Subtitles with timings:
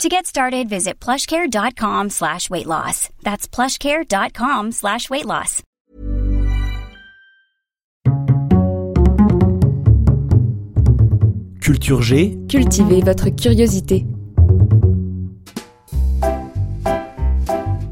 [0.00, 3.08] To get started, visit plushcare.com slash weight loss.
[3.22, 5.62] That's plushcare.com slash weight loss.
[11.60, 14.04] Culture G, Cultivez votre curiosité.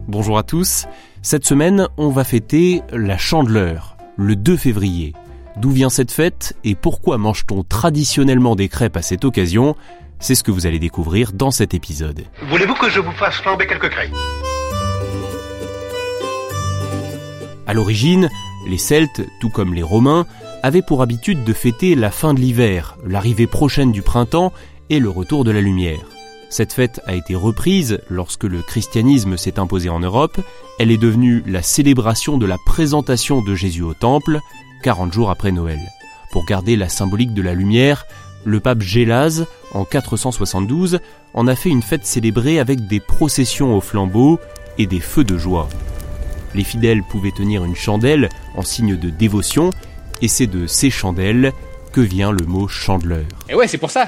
[0.09, 0.87] bonjour à tous.
[1.23, 5.15] Cette semaine, on va fêter la Chandeleur, le 2 février.
[5.57, 9.77] D'où vient cette fête et pourquoi mange-t-on traditionnellement des crêpes à cette occasion?
[10.23, 12.25] C'est ce que vous allez découvrir dans cet épisode.
[12.51, 14.13] Voulez-vous que je vous fasse flamber quelques crêpes
[17.67, 18.29] À l'origine,
[18.69, 20.27] les Celtes, tout comme les Romains,
[20.63, 24.53] avaient pour habitude de fêter la fin de l'hiver, l'arrivée prochaine du printemps
[24.91, 26.01] et le retour de la lumière.
[26.51, 30.39] Cette fête a été reprise lorsque le christianisme s'est imposé en Europe.
[30.79, 34.41] Elle est devenue la célébration de la présentation de Jésus au temple,
[34.83, 35.81] 40 jours après Noël.
[36.31, 38.05] Pour garder la symbolique de la lumière,
[38.45, 41.01] le pape Gélase, en 472,
[41.35, 44.39] en a fait une fête célébrée avec des processions au flambeau
[44.79, 45.69] et des feux de joie.
[46.55, 49.71] Les fidèles pouvaient tenir une chandelle en signe de dévotion,
[50.23, 51.53] et c'est de ces chandelles
[51.93, 53.27] que vient le mot chandeleur.
[53.49, 54.07] Et ouais, c'est pour ça.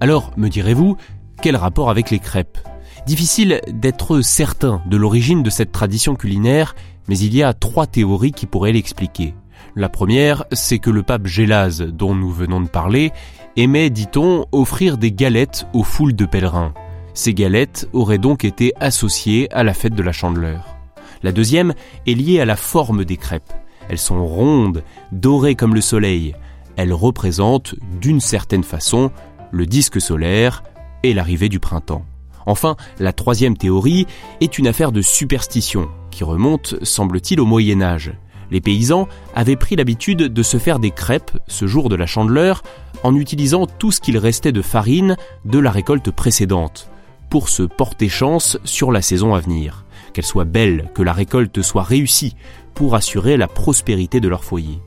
[0.00, 0.96] Alors, me direz-vous,
[1.42, 2.58] quel rapport avec les crêpes?
[3.06, 6.76] Difficile d'être certain de l'origine de cette tradition culinaire,
[7.08, 9.34] mais il y a trois théories qui pourraient l'expliquer.
[9.76, 13.12] La première, c'est que le pape Gélase, dont nous venons de parler,
[13.56, 16.74] aimait, dit-on, offrir des galettes aux foules de pèlerins.
[17.14, 20.76] Ces galettes auraient donc été associées à la fête de la Chandeleur.
[21.22, 21.74] La deuxième
[22.06, 23.52] est liée à la forme des crêpes.
[23.88, 26.34] Elles sont rondes, dorées comme le soleil.
[26.76, 29.10] Elles représentent, d'une certaine façon,
[29.50, 30.62] le disque solaire
[31.02, 32.04] et l'arrivée du printemps.
[32.46, 34.06] Enfin, la troisième théorie
[34.40, 38.12] est une affaire de superstition qui remonte, semble-t-il, au Moyen Âge.
[38.50, 42.62] Les paysans avaient pris l'habitude de se faire des crêpes ce jour de la chandeleur
[43.02, 46.90] en utilisant tout ce qu'il restait de farine de la récolte précédente
[47.30, 49.84] pour se porter chance sur la saison à venir.
[50.12, 52.34] Qu'elle soit belle, que la récolte soit réussie
[52.74, 54.80] pour assurer la prospérité de leur foyer.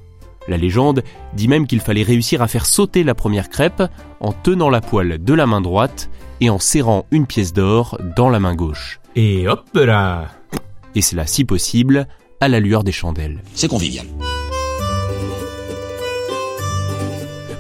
[0.48, 3.84] La légende dit même qu'il fallait réussir à faire sauter la première crêpe
[4.20, 8.30] en tenant la poêle de la main droite et en serrant une pièce d'or dans
[8.30, 9.00] la main gauche.
[9.16, 10.30] Et hop là
[10.96, 12.08] Et cela si possible
[12.42, 13.42] à la lueur des chandelles.
[13.54, 14.06] C'est convivial.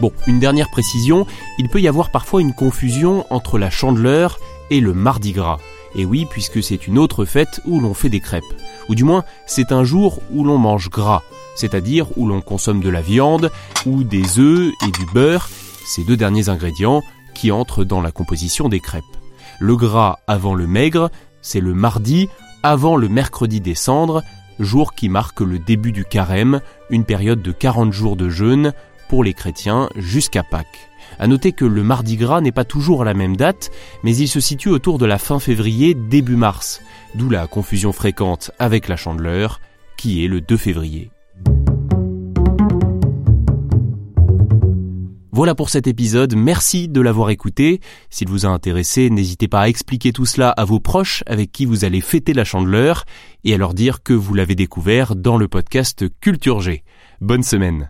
[0.02, 1.28] Bon, une dernière précision,
[1.60, 4.40] il peut y avoir parfois une confusion entre la chandeleur
[4.72, 5.60] et le mardi gras.
[5.94, 8.44] Et oui, puisque c'est une autre fête où l'on fait des crêpes.
[8.90, 11.22] Ou du moins, c'est un jour où l'on mange gras,
[11.56, 13.52] c'est-à-dire où l'on consomme de la viande
[13.86, 15.50] ou des œufs et du beurre,
[15.86, 17.04] ces deux derniers ingrédients
[17.36, 19.04] qui entrent dans la composition des crêpes.
[19.60, 21.12] Le gras avant le maigre,
[21.44, 22.28] c'est le mardi
[22.64, 24.24] avant le mercredi des cendres,
[24.64, 28.74] jour qui marque le début du carême, une période de 40 jours de jeûne
[29.10, 30.90] pour les chrétiens jusqu'à Pâques.
[31.20, 33.72] À noter que le Mardi Gras n'est pas toujours à la même date,
[34.04, 36.82] mais il se situe autour de la fin février, début mars,
[37.16, 39.60] d'où la confusion fréquente avec la Chandeleur,
[39.98, 41.12] qui est le 2 février.
[45.34, 47.80] Voilà pour cet épisode, merci de l'avoir écouté.
[48.10, 51.66] S'il vous a intéressé, n'hésitez pas à expliquer tout cela à vos proches avec qui
[51.66, 53.06] vous allez fêter la chandeleur
[53.46, 56.84] et à leur dire que vous l'avez découvert dans le podcast Culture G.
[57.22, 57.90] Bonne semaine.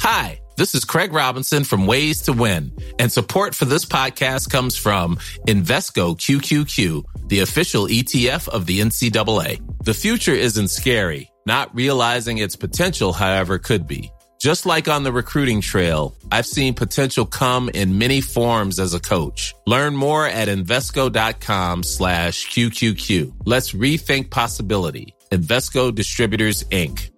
[0.00, 4.76] Hi, this is Craig Robinson from Ways to Win, and support for this podcast comes
[4.76, 5.16] from
[5.48, 9.60] Invesco QQQ, the official ETF of the NCAA.
[9.84, 11.30] The future isn't scary.
[11.46, 14.10] Not realizing its potential, however, could be.
[14.40, 19.00] Just like on the recruiting trail, I've seen potential come in many forms as a
[19.00, 19.54] coach.
[19.66, 23.32] Learn more at Invesco.com slash QQQ.
[23.46, 25.14] Let's rethink possibility.
[25.32, 27.10] Invesco Distributors, Inc.